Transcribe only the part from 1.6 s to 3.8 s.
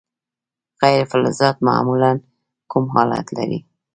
معمولا کوم حالت لري.